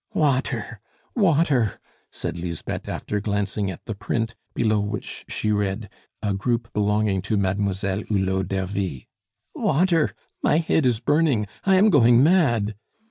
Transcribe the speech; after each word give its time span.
"Water! 0.15 0.79
water!" 1.15 1.79
said 2.09 2.35
Lisbeth, 2.35 2.89
after 2.89 3.19
glancing 3.19 3.69
at 3.69 3.85
the 3.85 3.93
print, 3.93 4.33
below 4.55 4.79
which 4.79 5.23
she 5.27 5.51
read, 5.51 5.91
"A 6.23 6.33
group 6.33 6.73
belonging 6.73 7.21
to 7.21 7.37
Mademoiselle 7.37 8.01
Hulot 8.09 8.47
d'Ervy." 8.47 9.07
"Water! 9.53 10.15
my 10.41 10.57
head 10.57 10.87
is 10.87 10.99
burning, 10.99 11.45
I 11.65 11.75
am 11.75 11.91
going 11.91 12.23
mad!" 12.23 12.73